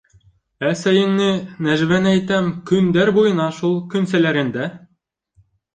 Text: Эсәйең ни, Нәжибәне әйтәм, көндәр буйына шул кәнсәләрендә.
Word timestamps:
Эсәйең 0.69 1.13
ни, 1.19 1.27
Нәжибәне 1.67 2.11
әйтәм, 2.15 2.49
көндәр 2.73 3.15
буйына 3.19 3.49
шул 3.61 3.81
кәнсәләрендә. 3.95 4.71